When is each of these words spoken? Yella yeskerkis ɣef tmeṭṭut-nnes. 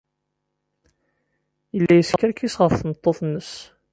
Yella 1.75 1.93
yeskerkis 1.95 2.55
ɣef 2.61 2.73
tmeṭṭut-nnes. 2.75 3.51